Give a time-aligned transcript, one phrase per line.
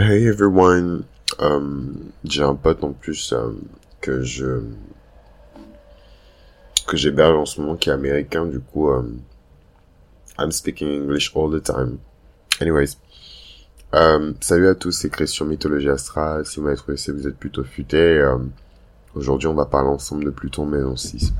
[0.00, 1.02] Hey everyone,
[1.40, 1.92] euh,
[2.22, 3.50] j'ai un pote en plus euh,
[4.00, 4.62] que je
[6.86, 9.02] que j'héberge en ce moment qui est américain du coup euh,
[10.38, 11.98] I'm speaking English all the time.
[12.60, 12.96] Anyways,
[13.92, 16.46] euh, salut à tous, c'est Christian Mythologie Astrale.
[16.46, 17.96] Si vous m'avez trouvé, c'est vous êtes plutôt futé.
[17.96, 18.38] Euh,
[19.16, 21.32] Aujourd'hui, on va parler ensemble de Pluton Maison 6.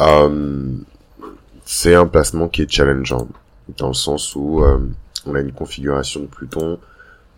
[0.00, 0.74] Euh,
[1.66, 3.28] c'est un placement qui est challengeant
[3.76, 4.64] dans le sens où
[5.26, 6.78] on a une configuration de Pluton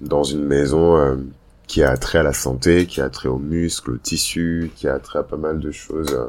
[0.00, 1.16] dans une maison euh,
[1.66, 4.98] qui a trait à la santé, qui a trait aux muscles, aux tissus, qui a
[4.98, 6.28] trait à pas mal de choses euh,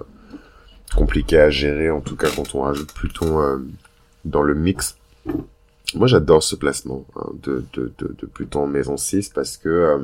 [0.96, 3.58] compliquées à gérer, en tout cas quand on rajoute Pluton euh,
[4.24, 4.98] dans le mix.
[5.94, 10.00] Moi j'adore ce placement hein, de, de, de, Pluton en maison 6 parce que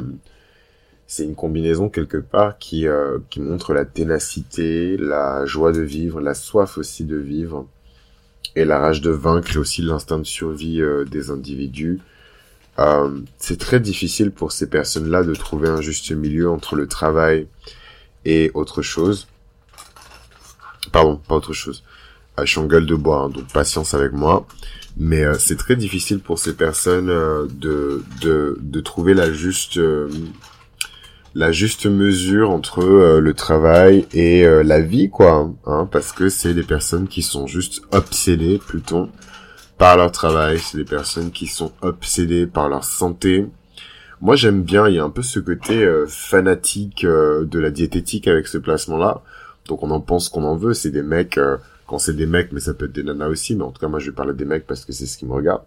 [1.07, 2.85] c'est une combinaison quelque part qui,
[3.29, 7.67] qui montre la ténacité, la joie de vivre, la soif aussi de vivre
[8.55, 11.99] et la rage de vaincre et aussi l'instinct de survie euh, des individus.
[12.79, 17.47] Euh, c'est très difficile pour ces personnes-là de trouver un juste milieu entre le travail
[18.25, 19.27] et autre chose.
[20.91, 21.83] Pardon, pas autre chose.
[22.39, 24.47] Euh, je suis en gueule de bois, hein, donc patience avec moi.
[24.97, 29.79] Mais euh, c'est très difficile pour ces personnes euh, de, de, de trouver la juste
[31.33, 35.51] la juste mesure entre euh, le travail et euh, la vie, quoi.
[35.65, 39.09] Hein, parce que c'est des personnes qui sont juste obsédées, plutôt,
[39.77, 40.59] par leur travail.
[40.59, 43.47] C'est des personnes qui sont obsédées par leur santé.
[44.19, 48.27] Moi, j'aime bien, il y a un peu ce côté euh, fanatique de la diététique
[48.27, 49.21] avec ce placement-là.
[49.67, 50.73] Donc, on en pense qu'on en veut.
[50.73, 51.39] C'est des mecs,
[51.87, 53.55] quand c'est des mecs, mais ça peut être des nanas aussi.
[53.55, 55.25] Mais en tout cas, moi, je vais parler des mecs parce que c'est ce qui
[55.25, 55.61] me regarde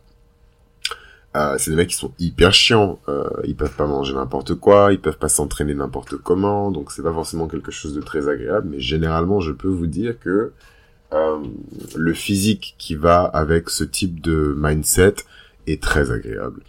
[1.37, 3.01] euh, c'est des mecs qui sont hyper chiants.
[3.09, 7.03] Euh, ils peuvent pas manger n'importe quoi, ils peuvent pas s'entraîner n'importe comment, donc c'est
[7.03, 8.69] pas forcément quelque chose de très agréable.
[8.71, 10.53] Mais généralement, je peux vous dire que
[11.13, 11.39] euh,
[11.97, 15.17] le physique qui va avec ce type de mindset
[15.67, 16.61] est très agréable.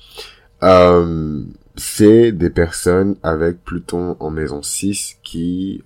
[0.63, 1.44] Euh,
[1.75, 5.83] c'est des personnes avec Pluton en maison 6 qui,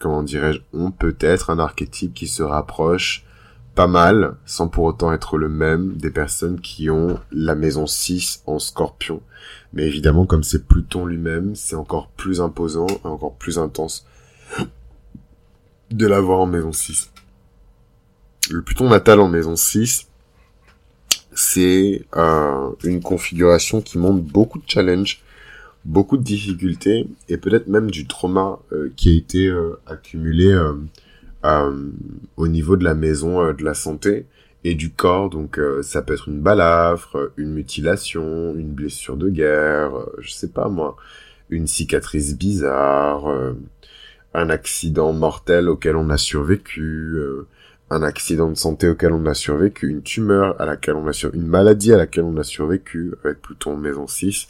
[0.00, 3.25] comment dirais-je, ont peut-être un archétype qui se rapproche
[3.76, 8.42] pas mal, sans pour autant être le même, des personnes qui ont la maison 6
[8.46, 9.20] en scorpion.
[9.74, 14.06] Mais évidemment, comme c'est Pluton lui-même, c'est encore plus imposant encore plus intense
[15.90, 17.12] de l'avoir en maison 6.
[18.50, 20.08] Le Pluton natal en maison 6,
[21.34, 25.22] c'est euh, une configuration qui montre beaucoup de challenges,
[25.84, 30.56] beaucoup de difficultés et peut-être même du trauma euh, qui a été euh, accumulé
[31.42, 34.26] au niveau de la maison euh, de la santé
[34.64, 35.30] et du corps.
[35.30, 40.48] Donc euh, ça peut être une balafre, une mutilation, une blessure de guerre, je sais
[40.48, 40.96] pas moi,
[41.50, 43.26] une cicatrice bizarre,
[44.34, 47.20] un accident mortel auquel on a survécu,
[47.90, 51.40] un accident de santé auquel on a survécu, une tumeur à laquelle on a survécu,
[51.40, 54.48] une maladie à laquelle on a survécu avec Pluton maison 6.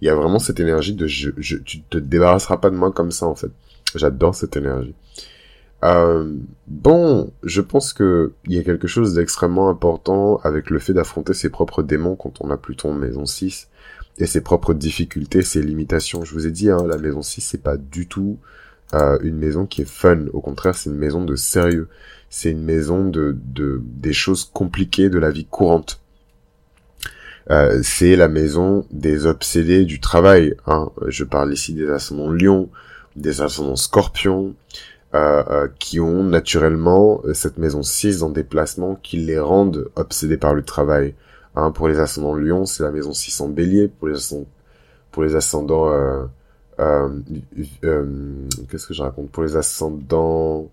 [0.00, 2.90] Il y a vraiment cette énergie de je, je, tu te débarrasseras pas de moi
[2.92, 3.50] comme ça en fait.
[3.94, 4.94] J'adore cette énergie.
[5.84, 6.34] Euh,
[6.66, 11.34] bon, je pense que il y a quelque chose d'extrêmement important avec le fait d'affronter
[11.34, 13.68] ses propres démons quand on a Pluton maison 6
[14.18, 16.24] et ses propres difficultés, ses limitations.
[16.24, 18.38] Je vous ai dit, hein, la maison 6, c'est pas du tout
[18.94, 20.26] euh, une maison qui est fun.
[20.32, 21.88] Au contraire, c'est une maison de sérieux.
[22.30, 26.00] C'est une maison de, de des choses compliquées de la vie courante.
[27.50, 30.54] Euh, c'est la maison des obsédés du travail.
[30.66, 30.90] Hein.
[31.06, 32.68] Je parle ici des ascendants lion,
[33.16, 34.54] des ascendants scorpions,
[35.14, 39.88] euh, euh, qui ont naturellement euh, cette maison 6 dans des placements qui les rendent
[39.96, 41.14] obsédés par le travail.
[41.56, 43.88] Hein, pour les ascendants Lion, c'est la maison 6 en bélier.
[43.88, 44.46] Pour les ascendants,
[45.10, 46.28] pour les ascendants
[46.78, 47.08] euh,
[48.70, 49.30] qu'est-ce que je raconte?
[49.30, 50.68] Pour les ascendants...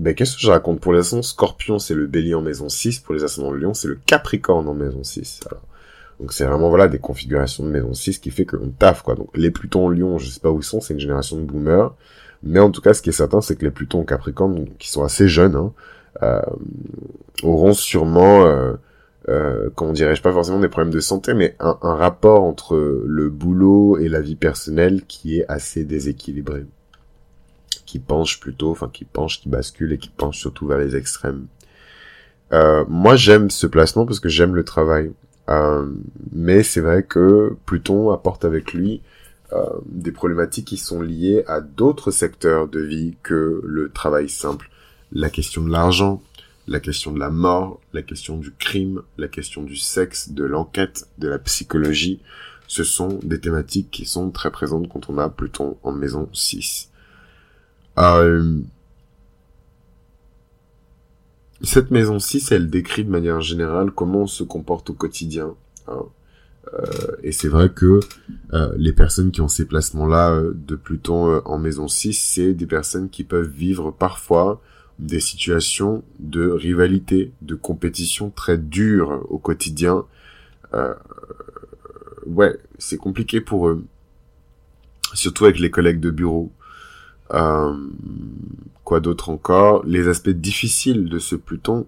[0.00, 0.80] Ben, qu'est-ce que je raconte?
[0.80, 2.98] Pour les ascendants Scorpion, c'est le bélier en maison 6.
[3.00, 5.40] Pour les ascendants Lion, c'est le Capricorne en maison 6.
[5.48, 5.62] Alors,
[6.20, 9.14] donc c'est vraiment voilà des configurations de maison 6 qui fait que l'on taffe quoi.
[9.14, 11.94] Donc les Plutons Lion, je sais pas où ils sont, c'est une génération de boomers.
[12.42, 15.02] Mais en tout cas, ce qui est certain, c'est que les Plutons Capricorne, qui sont
[15.02, 15.72] assez jeunes, hein,
[16.22, 16.40] euh,
[17.42, 18.74] auront sûrement, euh,
[19.28, 23.28] euh, comment dirais-je, pas forcément des problèmes de santé, mais un, un, rapport entre le
[23.28, 26.64] boulot et la vie personnelle qui est assez déséquilibré,
[27.86, 31.46] qui penche plutôt, enfin qui penche, qui bascule et qui penche surtout vers les extrêmes.
[32.52, 35.12] Euh, moi, j'aime ce placement parce que j'aime le travail.
[35.48, 35.86] Euh,
[36.32, 39.00] mais c'est vrai que Pluton apporte avec lui
[39.52, 44.70] euh, des problématiques qui sont liées à d'autres secteurs de vie que le travail simple.
[45.10, 46.22] La question de l'argent,
[46.66, 51.08] la question de la mort, la question du crime, la question du sexe, de l'enquête,
[51.16, 52.20] de la psychologie.
[52.66, 56.90] Ce sont des thématiques qui sont très présentes quand on a Pluton en maison 6.
[57.98, 58.60] Euh,
[61.62, 65.54] cette maison 6, elle décrit de manière générale comment on se comporte au quotidien.
[65.88, 66.02] Hein.
[66.74, 68.00] Euh, et c'est vrai que
[68.52, 72.66] euh, les personnes qui ont ces placements-là euh, de Pluton en maison 6, c'est des
[72.66, 74.60] personnes qui peuvent vivre parfois
[74.98, 80.04] des situations de rivalité, de compétition très dures au quotidien.
[82.26, 83.84] ouais, c'est compliqué pour eux.
[85.14, 86.52] Surtout avec les collègues de bureau.
[87.28, 89.84] Quoi d'autre encore?
[89.84, 91.86] Les aspects difficiles de ce Pluton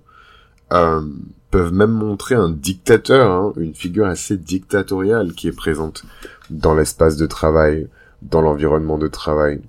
[0.69, 6.05] peuvent même montrer un dictateur, hein, une figure assez dictatoriale qui est présente
[6.49, 7.89] dans l'espace de travail,
[8.23, 9.61] dans l'environnement de travail.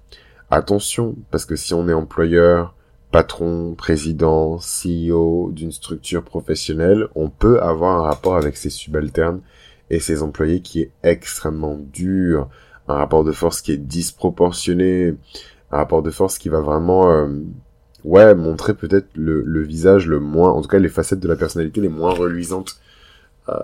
[0.52, 2.76] Attention, parce que si on est employeur,
[3.12, 9.42] patron, président, CEO d'une structure professionnelle, on peut avoir un rapport avec ses subalternes
[9.90, 12.48] et ses employés qui est extrêmement dur,
[12.88, 15.16] un rapport de force qui est disproportionné,
[15.72, 17.28] un rapport de force qui va vraiment euh,
[18.04, 21.36] ouais, montrer peut-être le, le, visage le moins, en tout cas les facettes de la
[21.36, 22.78] personnalité les moins reluisantes
[23.50, 23.56] euh,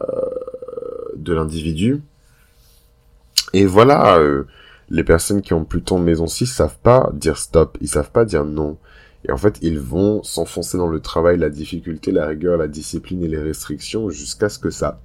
[1.16, 2.02] de l'individu.
[3.54, 4.44] Et voilà, euh,
[4.90, 8.46] les personnes qui ont Pluton maison 6 savent pas dire stop, ils savent pas dire
[8.46, 8.78] non.
[9.26, 13.24] Et en fait, ils vont s'enfoncer dans le travail, la difficulté, la rigueur, la discipline
[13.24, 15.00] et les restrictions jusqu'à ce que ça,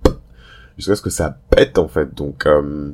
[0.76, 2.14] jusqu'à ce que ça pète en fait.
[2.14, 2.92] Donc, euh,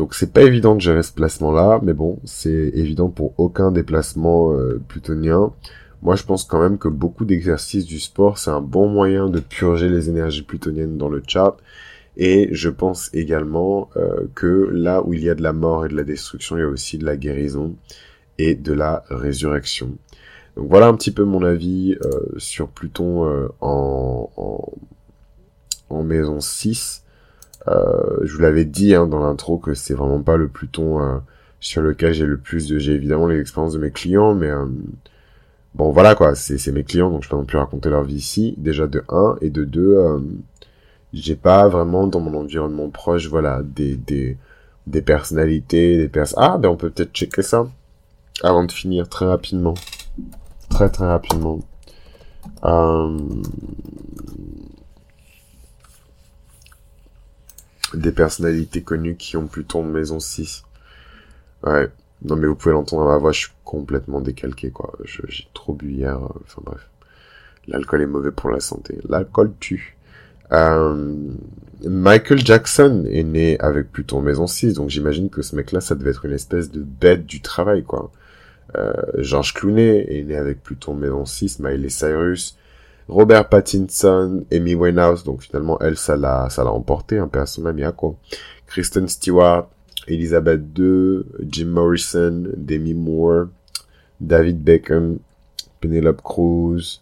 [0.00, 4.50] donc c'est pas évident de gérer ce placement-là, mais bon, c'est évident pour aucun déplacement
[4.54, 5.52] euh, plutonien.
[6.00, 9.40] Moi, je pense quand même que beaucoup d'exercices du sport, c'est un bon moyen de
[9.40, 11.54] purger les énergies plutoniennes dans le chat.
[12.16, 15.90] Et je pense également euh, que là où il y a de la mort et
[15.90, 17.76] de la destruction, il y a aussi de la guérison
[18.38, 19.98] et de la résurrection.
[20.56, 24.72] Donc voilà un petit peu mon avis euh, sur Pluton en, en,
[25.90, 27.04] en, maison 6.
[27.68, 31.18] Euh, je vous l'avais dit hein, dans l'intro que c'est vraiment pas le Pluton euh,
[31.60, 32.78] sur lequel j'ai le plus de...
[32.78, 34.66] J'ai évidemment les expériences de mes clients, mais euh,
[35.74, 38.54] bon voilà quoi, c'est mes clients, donc je peux non plus raconter leur vie ici.
[38.56, 40.22] Déjà de 1 et de 2,
[41.12, 44.38] j'ai pas vraiment dans mon environnement proche, voilà, des, des,
[44.86, 46.42] des personnalités, des personnes...
[46.42, 47.66] Ah, ben on peut peut-être checker ça
[48.42, 49.74] avant de finir très rapidement.
[50.70, 51.60] Très très rapidement.
[52.64, 53.18] Euh
[58.00, 60.64] des personnalités connues qui ont Pluton de maison 6.
[61.64, 61.88] Ouais.
[62.22, 64.92] Non mais vous pouvez l'entendre à ma voix, je suis complètement décalqué quoi.
[65.04, 66.16] J'ai trop bu hier.
[66.16, 66.88] Euh, enfin bref.
[67.66, 68.98] L'alcool est mauvais pour la santé.
[69.08, 69.96] L'alcool tue.
[70.52, 71.14] Euh,
[71.84, 76.10] Michael Jackson est né avec Pluton maison 6, donc j'imagine que ce mec-là, ça devait
[76.10, 78.10] être une espèce de bête du travail, quoi.
[78.76, 82.56] Euh, Georges Clooney est né avec Pluton maison 6, Miley Cyrus,
[83.10, 88.16] Robert Pattinson, Amy Winehouse, donc finalement elle ça l'a ça l'a emporté un peu à.
[88.66, 89.68] Kristen Stewart,
[90.06, 93.46] Elizabeth II, Jim Morrison, Demi Moore,
[94.20, 95.18] David Beckham,
[95.80, 97.00] Penelope Cruz,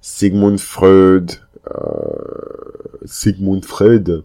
[0.00, 1.30] Sigmund Freud,
[1.70, 4.24] euh, Sigmund Freud,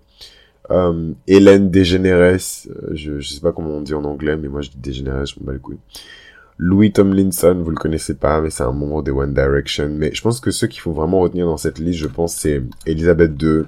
[0.71, 2.39] euh, Hélène DeGeneres,
[2.69, 5.39] euh, je, sais pas comment on dit en anglais, mais moi je dis DeGeneres, je
[5.39, 5.79] me bats les.
[6.61, 9.89] Louis Tomlinson, vous le connaissez pas, mais c'est un membre des One Direction.
[9.89, 12.61] Mais je pense que ceux qu'il faut vraiment retenir dans cette liste, je pense, c'est
[12.85, 13.63] Elizabeth II,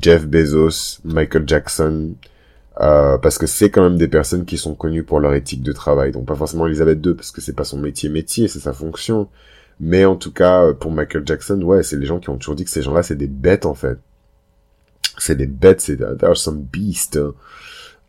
[0.00, 2.14] Jeff Bezos, Michael Jackson,
[2.80, 5.70] euh, parce que c'est quand même des personnes qui sont connues pour leur éthique de
[5.70, 6.10] travail.
[6.10, 9.28] Donc pas forcément Elizabeth II, parce que c'est pas son métier métier, c'est sa fonction.
[9.78, 12.64] Mais en tout cas, pour Michael Jackson, ouais, c'est les gens qui ont toujours dit
[12.64, 13.98] que ces gens-là, c'est des bêtes, en fait.
[15.18, 17.20] C'est des bêtes, c'est, there are some beasts.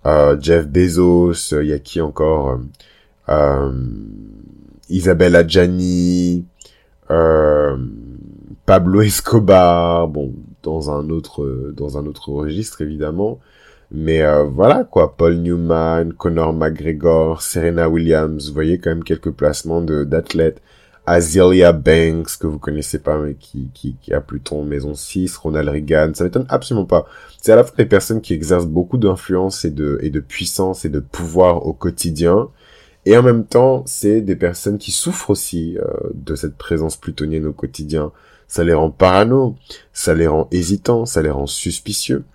[0.08, 2.60] Euh, Jeff Bezos, il y a qui encore?
[3.30, 3.72] Euh,
[4.90, 6.46] Isabelle Adjani,
[7.10, 7.78] euh,
[8.66, 13.40] Pablo Escobar, bon, dans un autre, dans un autre registre évidemment.
[13.92, 19.32] Mais euh, voilà quoi, Paul Newman, Conor McGregor, Serena Williams, vous voyez quand même quelques
[19.32, 20.62] placements d'athlètes.
[21.06, 25.70] Azealia Banks, que vous connaissez pas, mais qui, qui, qui a Pluton Maison 6, Ronald
[25.70, 27.06] Reagan, ça m'étonne absolument pas.
[27.42, 30.84] C'est à la fois des personnes qui exercent beaucoup d'influence et de, et de puissance
[30.84, 32.50] et de pouvoir au quotidien,
[33.08, 37.46] et en même temps, c'est des personnes qui souffrent aussi euh, de cette présence plutonienne
[37.46, 38.12] au quotidien.
[38.50, 39.56] Ça les rend parano,
[39.94, 42.26] ça les rend hésitants, ça les rend suspicieux.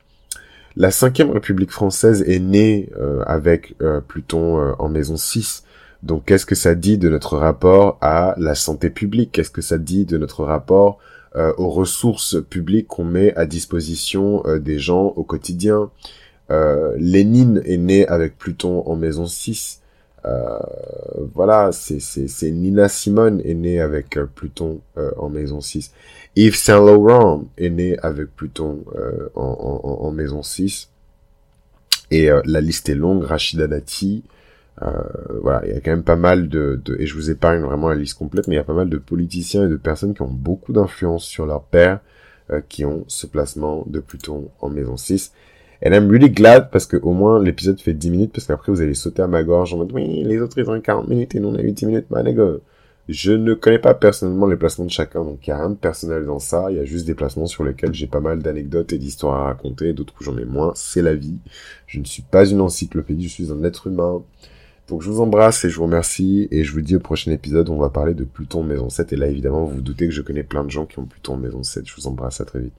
[0.74, 5.64] La cinquième République française est née euh, avec euh, Pluton en maison 6.
[6.02, 9.30] Donc qu'est-ce que ça dit de notre rapport à la santé publique?
[9.30, 10.98] Qu'est-ce que ça dit de notre rapport
[11.34, 15.90] aux ressources publiques qu'on met à disposition des gens au quotidien?
[16.50, 19.81] Lénine est né avec Pluton en maison 6.
[20.24, 20.58] Euh,
[21.34, 25.92] voilà, c'est Nina Simone est née avec euh, Pluton euh, en maison 6.
[26.36, 28.84] Yves Saint Laurent est né avec Pluton
[29.34, 30.88] en, en, en, maison 6.
[32.10, 33.24] Et la liste est longue.
[33.24, 34.24] Rachida Dati,
[34.80, 34.88] Euh,
[35.42, 37.88] voilà, il y a quand même pas mal de, de, et je vous épargne vraiment
[37.88, 40.22] la liste complète, mais il y a pas mal de politiciens et de personnes qui
[40.22, 42.00] ont beaucoup d'influence sur leur père,
[42.50, 45.32] euh, qui ont ce placement de Pluton en maison 6.
[45.84, 48.80] And I'm really glad parce que au moins l'épisode fait 10 minutes parce qu'après vous
[48.80, 51.40] allez sauter à ma gorge en mode oui, les autres ils ont 40 minutes et
[51.40, 52.60] nous on a eu 10 minutes, man,
[53.08, 55.74] Je ne connais pas personnellement les placements de chacun, donc il n'y a rien de
[55.74, 58.92] personnel dans ça, il y a juste des placements sur lesquels j'ai pas mal d'anecdotes
[58.92, 61.38] et d'histoires à raconter, d'autres où j'en ai moins, c'est la vie.
[61.88, 64.22] Je ne suis pas une encyclopédie, je suis un être humain.
[64.88, 67.70] Donc je vous embrasse et je vous remercie et je vous dis au prochain épisode,
[67.70, 70.22] on va parler de Pluton maison 7 et là évidemment vous vous doutez que je
[70.22, 71.88] connais plein de gens qui ont Pluton maison 7.
[71.88, 72.74] Je vous embrasse, à très vite.